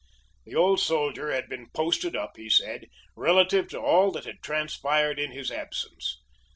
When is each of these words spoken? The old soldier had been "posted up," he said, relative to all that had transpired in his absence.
The 0.45 0.55
old 0.55 0.79
soldier 0.79 1.31
had 1.31 1.47
been 1.47 1.69
"posted 1.75 2.15
up," 2.15 2.35
he 2.35 2.49
said, 2.49 2.87
relative 3.15 3.67
to 3.67 3.79
all 3.79 4.09
that 4.13 4.25
had 4.25 4.41
transpired 4.41 5.19
in 5.19 5.29
his 5.29 5.51
absence. 5.51 6.17